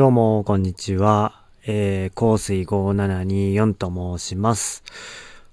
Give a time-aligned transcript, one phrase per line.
[0.00, 1.42] どうも、こんにちは。
[1.66, 4.82] えー、香水5724と申します。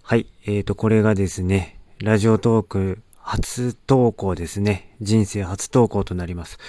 [0.02, 0.26] はい。
[0.46, 4.96] えーと、これがですね、ラジオトーク初投稿ですね。
[5.02, 6.60] 人生初投稿となります。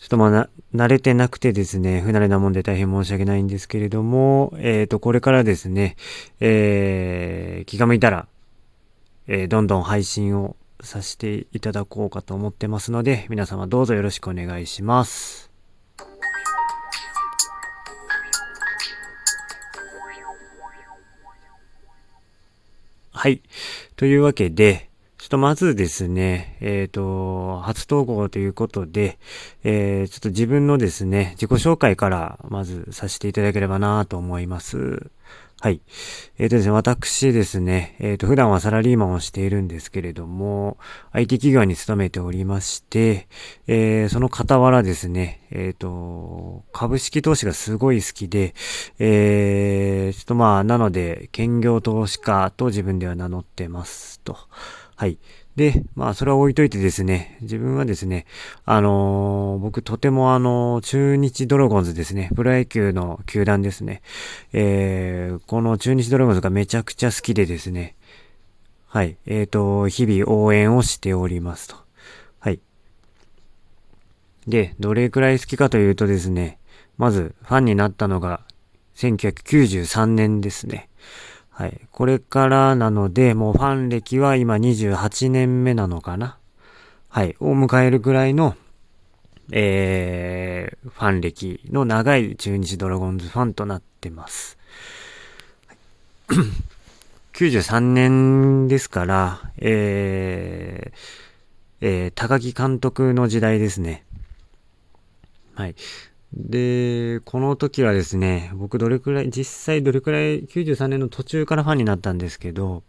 [0.00, 5.94] ちょっとまあな、慣れてなくてですね、不慣れなもんで大変申し訳ないんですけれども、えーと、これからですね、
[6.40, 8.26] えー、気が向いたら、
[9.28, 15.53] えー、どんどん配信をさせていただこうかと思ってますので、皆様どうぞよろしくお願いします。
[23.24, 23.40] はい。
[23.96, 29.18] というわけで、ちょっとまずですね、えっ、ー、と、初投稿ということで、
[29.62, 35.10] えー、ちょっと自分のですね、自己紹介からまずさせていただければなと思います。
[35.64, 35.80] はい。
[36.36, 40.76] えっ、ー、とですね、私ですね、えっ、ー、と、普段はサラリーマンをしているんですけれども、
[41.12, 43.28] IT 企業に勤めておりまして、
[43.66, 48.54] えー、その傍らですね、えっ、と、株式投資がすごい好きで、
[48.98, 54.36] えちょっとまあ、なので、兼業投資家と自分では名乗ってますと。
[54.96, 55.18] はい。
[55.56, 58.26] で、まあ、それは置いといてですね、自分はですね、
[58.64, 64.02] あのー、僕とてもあの、中日ドラゴンズですね、プロ野球の球団ですね、
[64.52, 67.94] えー、この中日ドラゴンズがめちゃくちゃ好きでですね、
[68.88, 71.76] はい、えっ、ー、と、日々応援をしておりますと。
[72.40, 72.60] はい。
[74.48, 76.58] で、どれくらい好きかというとですね、
[76.96, 78.40] まず、ファンになったのが、
[78.96, 80.88] 1993年ですね。
[81.54, 81.80] はい。
[81.92, 86.36] これからなので、もうファン歴は今28年目なのかな
[87.08, 87.36] はい。
[87.38, 88.56] を迎えるぐらいの、
[89.52, 94.58] えー、ファン歴の長い中日ドラゴンズファンとなってます。
[97.34, 100.98] 93年ですから、えー、
[101.82, 104.04] えー、高木監督の時代ですね。
[105.54, 105.76] はい。
[106.36, 112.82] で、この時はですね、僕どれくらい、実際どれくらい、93年の途中からファンになったんですけど、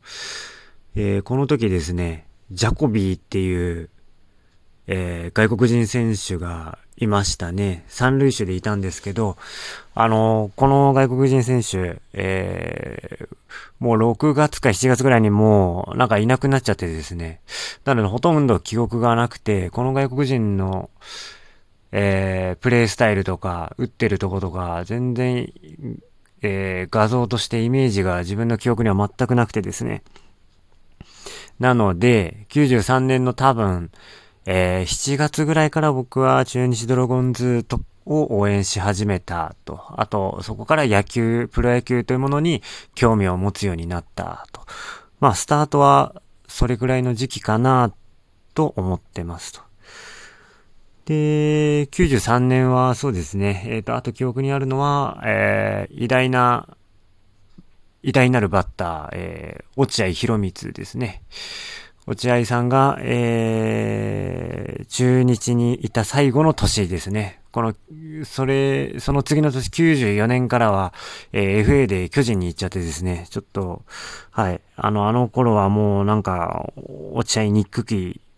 [0.96, 3.90] えー、この時ですね、ジャコビーっていう、
[4.88, 7.86] えー、外国人選手がいましたね。
[7.88, 9.38] 三塁手でいたんですけど、
[9.94, 13.36] あのー、この外国人選手、えー、
[13.80, 17.42] もう6月か7月ぐらいにもう、なんかいなくなっちゃってですね。
[17.84, 20.90] なので、ほとんど記憶がなくて、この外国人の、
[21.98, 25.50] えー、プレイスタイルとか、打ってるとことか、全然、
[26.42, 30.04] えー、画像としてイメージが自分の記憶には全くなくてですね。
[31.58, 33.92] なので、93年の多分、
[34.46, 39.80] えー、7月ぐらいから僕は中日ドラゴンズとを応援し始めたと。
[39.96, 42.62] あと、そこから野球、プロ野球というものに
[42.94, 44.62] 興味を持つようになったと。
[45.22, 47.94] まあ、スタートはそれぐらいの時期かな
[48.54, 49.62] と思ってますと。
[51.06, 56.68] で、93年はそうですね、えっ、ー、と、あと記憶にあるのは、えー、偉大な、
[58.02, 61.22] 偉大なるバッター、えー、落合博光ですね。
[62.08, 67.40] 落合さんが、えー、中日にいた最後の年ですね。
[67.52, 67.74] この、
[68.26, 70.94] それ、その次の年94年からは、
[71.34, 73.84] えー、FA で巨人に行っちゃってですね、ちょっと、
[74.32, 76.74] はい、あの、あの頃はもうなんか、
[77.14, 77.86] 落合ニック、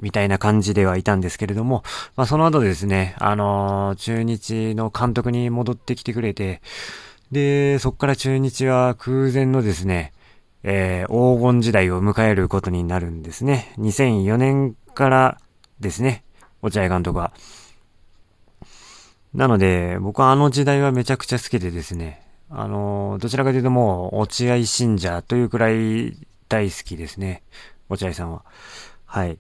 [0.02, 1.84] みたいな感じではいたんですけれども、
[2.16, 6.62] まあその後ですね、あのー、中日の監督に戻ってきてくれて、
[7.32, 10.14] で、そこから中日は空前のですね、
[10.64, 13.74] えー、黄金時代を迎えることになるんですね。
[13.78, 15.38] 2004年から
[15.80, 16.24] ですね、
[16.62, 17.34] 落合監督は。
[19.34, 26.18] なので、僕はあの時代はめちゃくちゃ好きでですね、あのー、どちらかというともう、落合信者というくらい
[26.50, 27.44] 大好きですね。
[27.90, 28.46] 落合さんは。
[29.06, 29.38] はい。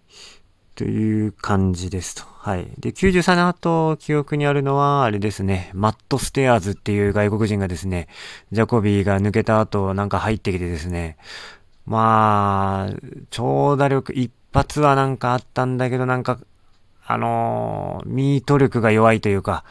[0.77, 2.23] という感じですと。
[2.23, 2.67] はい。
[2.77, 8.07] で、93年後、記憶にあるのは、あれですね、マット・ステアーズっていう外国人がですね、
[8.51, 11.17] ジャコビーが抜けた後、なんか入ってきてですね、
[11.87, 12.95] まあ、
[13.31, 16.37] 長打力、一発はなんかあったんだけど、なんか、
[17.07, 19.63] あのー、ミート力が弱いというか、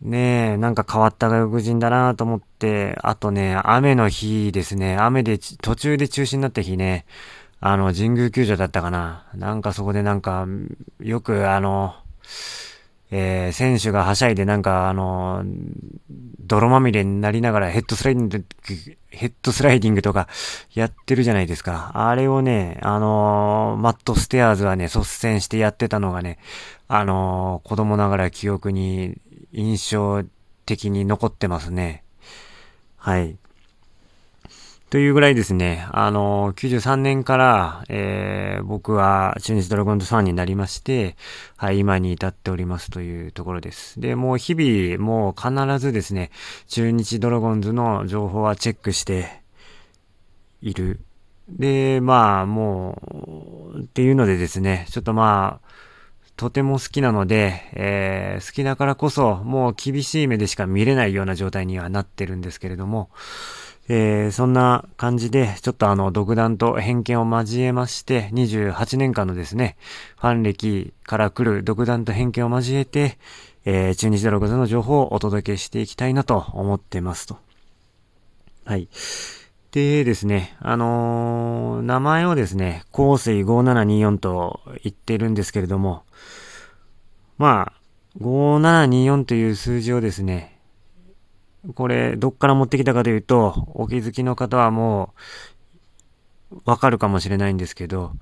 [0.00, 7.06] ねえ、なんか変わった外国人だなと思って、あとね、雨の日ですね、雨で途中で中止になった日ね、
[7.60, 9.26] あの、神宮球場だったかな。
[9.34, 10.46] なんかそこでなんか、
[11.00, 11.94] よくあの、
[13.10, 15.44] えー、選手がはしゃいでなんかあの、
[16.40, 18.44] 泥まみれになりながらヘッドスライディング、
[19.10, 20.28] ヘッドスライディングとか
[20.74, 21.92] やってるじゃないですか。
[21.94, 26.38] あれをね、あのー、マットステアーズはね、率先してやってたのがね、
[26.88, 29.18] あのー、子供ながら記憶に
[29.52, 30.24] 印象
[30.66, 32.02] 的に残ってますね。
[32.96, 33.38] はい。
[34.88, 41.16] というぐらいですね、あの、93年から、えー、僕は中日ドラゴンズファンになりまして、
[41.56, 43.98] はい、今に至っておりますというところです。
[44.00, 46.30] で、もう日々、もう必ずですね、
[46.68, 49.42] 中日ドラゴンズの情報はチェックして
[50.62, 51.00] いる。
[51.48, 55.68] で、まあ、もう、っていうのでですね、ちょっとまあ、
[56.36, 63.10] とても好きなので、えー、好きだからこそ、もう厳しい目でしか見れないような状態にはなってるんですけれども、
[63.88, 69.76] えー、そんな感じで、ちょっとあの、独断と偏見を交えまして、28年間のですね、
[70.18, 73.18] ファン歴から来る独断と偏見を交えて、
[73.64, 77.38] えー、中日ドラゴンズの情報をお届けしていきたいなと思ってますと。
[78.64, 78.88] はい。
[79.70, 86.04] でですね、あのー、名前をですね、香水5724と言ってるんですけれども、
[87.38, 90.55] まあ、5724という数字をですね、
[91.74, 95.14] これ、どっから持ってきたかというと、お気づきの方はも
[96.50, 98.12] う、わかるかもしれないんですけど、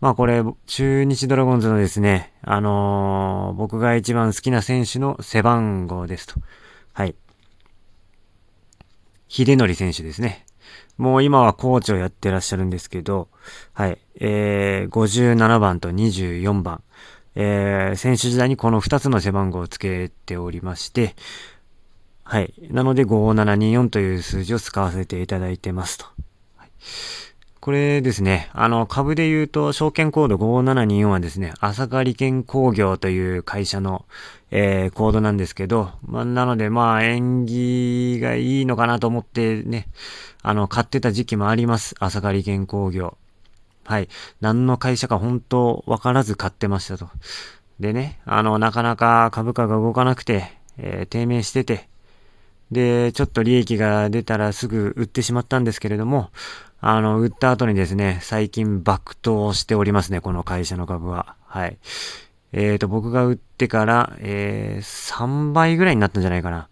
[0.00, 6.40] まあこれ、中日ドラゴンズのですね、あのー、僕が一番好きな選手の背番号ですと。
[6.92, 7.14] はい。
[9.28, 10.44] 秀則選手ですね。
[10.98, 13.28] もう今はコーチをやってらっしゃるんですけど、
[13.72, 13.98] はい。
[14.20, 16.82] えー、57番と24番。
[17.36, 21.16] えー、選手時代にこの2つの背番号をつけておりまして、
[22.24, 22.54] はい。
[22.70, 26.06] なので5724という数字を使わせていただいてますと。
[26.56, 26.70] はい、
[27.60, 34.06] これですね、あの、株で言うと、証券コード5724はですね、朝霞利権工業という会社の、
[34.50, 39.88] えー、コードなんですけど、まあ、なので、まあ、縁起がいいのかなと思ってね、
[40.42, 41.94] あの、買ってた時期もあります。
[41.98, 43.18] 朝霞利権工業。
[43.84, 44.08] はい。
[44.40, 47.10] 何の会社か本当わからず買ってましたと。
[47.80, 51.88] でね、あの、なかなか株価が動かなくて、えー、低迷してて、
[52.70, 56.30] で、ちょっと利益が出たらすぐ売ってしまったんですけれども、
[56.80, 61.34] あの、売った後にですね、最近爆投しておりますね、この会社の株は。
[61.46, 61.78] はい。
[62.52, 66.68] えーと、僕が売ってから、えー、3倍ぐらいになったんじゃないかな。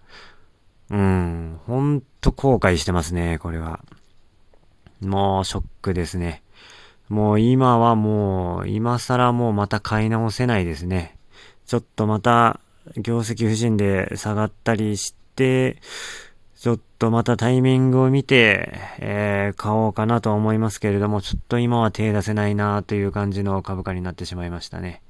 [0.91, 3.81] うん、ほんと後悔してますね、これは。
[5.01, 6.43] もう、ショックですね。
[7.09, 11.17] もう今はもう、今更もうまた買い直せないですね。
[11.67, 12.61] ちょっとまた、
[12.97, 25.03] 業績不振で下がったりして、ちょっとまたタイミングを見て、えー、買おうかなと思いますけれども、ちょっと今は手出せないなという感じの株価になってしまいましたね。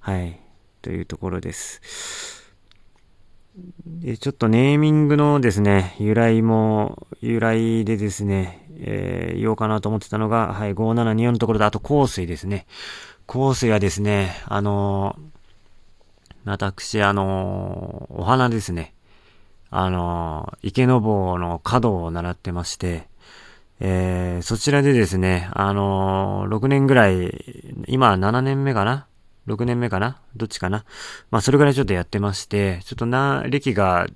[0.00, 0.40] はい。
[0.80, 2.54] というところです。
[3.86, 12.66] で、ちょっとネーミングのですね、由来も、由来でですね、えー、言おうかなと思ってたのが、はい、5724のところで、あと香水ですね。
[13.26, 18.94] 香水はですね、あのー、私、あのー、お花ですね。
[19.70, 23.08] あの、池坊の角を習ってまして、
[23.80, 27.30] えー、そちらでですね、あの6年ぐらい、
[27.88, 29.06] 今7年目かな
[29.46, 30.18] ?6 年目かな？
[30.34, 30.84] どっちかな？
[31.30, 34.06] まあ、それぐらいちょっとやってまして、ちょっとな、歴が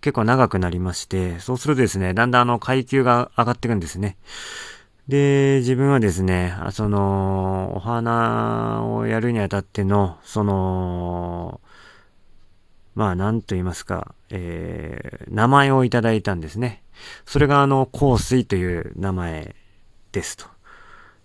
[0.00, 4.16] 結構長くなりまして、そうするとですね、だんだんあの階級が上がっていくんですね。
[5.08, 11.60] で、自分はですね、その、お花をやるにあたっての、その、
[12.94, 16.82] まあ、なんと言いますか、えー、名前をいただいたんですね。
[17.26, 19.54] それがあの、香水という名前
[20.12, 20.46] ですと。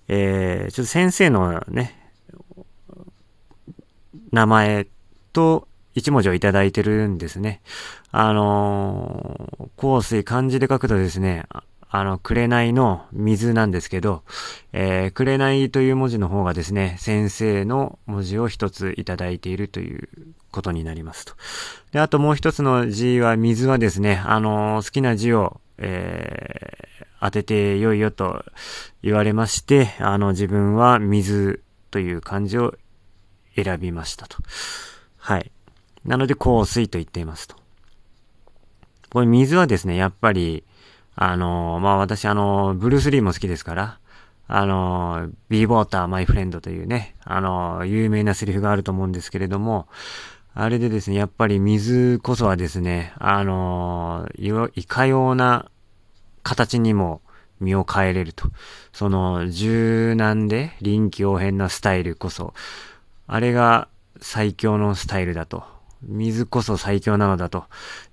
[0.07, 2.11] えー、ちょっと先生のね、
[4.31, 4.87] 名前
[5.33, 7.61] と一文字をいただいてるんですね。
[8.11, 11.45] あのー、香水漢字で書くとですね、
[11.91, 14.23] あの、紅の水なんですけど、
[14.73, 20.07] えー、紅という文字の方がですね、先生の文字を一ついただいているという
[20.51, 21.33] ことになりますと。
[21.91, 28.45] で、あともう一つの字は、水はですね、あのー、好きな字を、えー、当ててよいよと
[29.01, 32.75] 言われまして、あの、自分は水という漢字を
[33.55, 34.37] 選びましたと。
[35.17, 35.51] はい。
[36.05, 37.55] なので、香水と言っていますと。
[39.09, 40.63] これ水はですね、やっぱり、
[41.21, 43.99] あの、まあ、私、あの、ブルース・リーも好きですから、
[44.47, 49.89] あの、ビーボーター・マイ・フレンドというね、あの、有名なセリフがあると思うんですけれども、
[50.53, 54.29] あれでですね、やっぱり水こそはですね、あの、
[54.75, 55.69] いかような
[56.43, 57.19] 形にも
[57.59, 58.47] 身を変えれると。
[58.93, 62.53] その、柔軟で臨機応変なスタイルこそ、
[63.27, 63.89] あれが
[64.21, 65.65] 最強のスタイルだと
[66.03, 67.65] 水こそ最強なのだと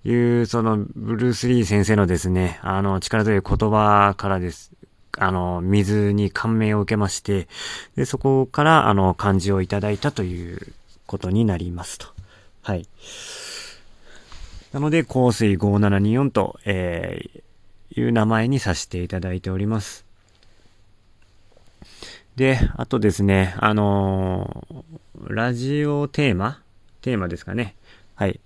[0.05, 4.73] いう、その、ブルース・リー先生のですね、あの、力強い言葉からです。
[5.19, 7.49] あの、水に感銘を受けまして、
[7.97, 10.73] で、そこから、あの、漢字をいただいたという
[11.07, 12.07] ことになりますと。
[12.63, 12.89] はい。
[14.73, 20.05] なので、香水5724と、えー、いう名前にさせていただいております。
[22.35, 26.61] で、あとですね、あのー、ラジオテーマ
[27.01, 27.77] テーマですかね。
[28.15, 28.41] はい。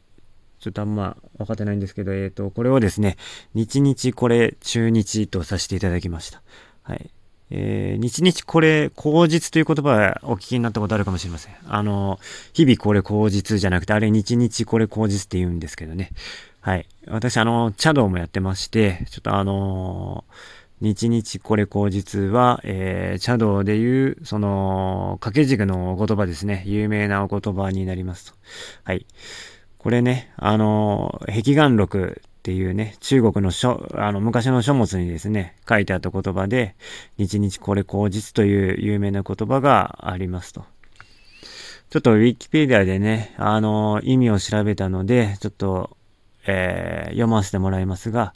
[0.60, 3.16] ちょっとあんま分かってないんですけど、えっ、ー、と、これをですね、
[3.54, 6.42] 日日これ中日とさせていただきました。
[6.82, 7.10] はい。
[7.52, 11.54] えー、日々これ口実という言葉はお聞きになったことあるかもしれません。
[11.66, 12.20] あの、
[12.52, 16.10] 日々これ口実じゃなくて、あれ日々これ口実って言うんですけどね。
[16.60, 16.86] はい。
[17.06, 20.24] 私、あの、茶道もやってまして、ちょっとあの
[20.80, 26.64] 日々これ口実は、えー、茶道でいう、その、掛け軸のお言葉ですね。
[26.66, 28.38] 有名なお言葉になりますと。
[28.84, 29.06] はい。
[29.78, 36.74] これね、あの、壁眼録っていうね、中国の書、あの、昔の書物にですね、書いてあった言葉で、
[37.18, 40.64] 日々これ口実という有名な言葉がありますと。
[41.90, 45.96] ちょっとウィキペディアでね、あの、意味を調べたので、ちょっと、
[46.46, 48.32] えー、読ませてもらいますが、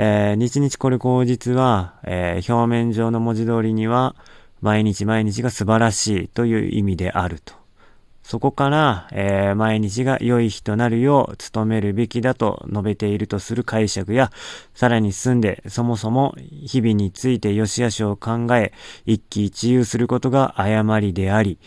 [0.00, 4.14] えー、日々これ口実は、えー、表面上の文字通りには、
[4.60, 7.52] 毎日毎日が素晴らしいという意味であると。
[8.22, 14.30] そこから、えー、毎日が良い日となるよう努めるべきだと述べているとする解釈や、
[14.72, 18.72] さらに進んで、そもそも日々について良し悪しを考え、
[19.04, 21.58] 一喜一憂することが誤りであり、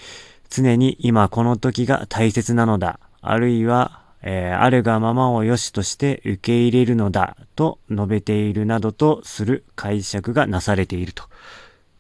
[0.50, 11.23] 常に今この時が大切なのだ、あるいは、えー、あるがままを良しとして受け入れるのだと述べているなどとする解釈がなされていると。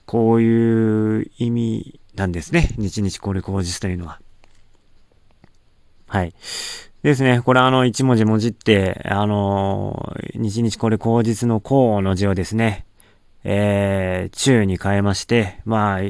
[0.05, 2.75] こういう意味なんですね。
[2.77, 4.19] 日々これ口実というのは。
[6.07, 6.33] はい。
[7.03, 7.41] ですね。
[7.41, 12.85] これあの、一文字文字って、あの日々これ口実の項の字をですね、
[13.43, 16.01] えー、中に変えまして、まあ、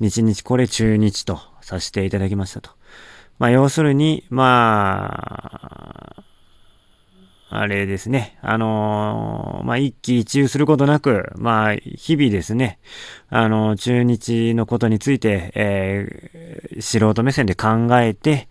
[0.00, 2.70] 日々これ中日とさせていただきましたと。
[3.38, 6.24] まあ、要するに、まあ、
[7.50, 8.36] あれですね。
[8.42, 12.78] あのー、まあ、一喜一憂することなく、まあ、日々ですね、
[13.30, 18.48] あのー、中日のことについて、えー、素人目線で考えて、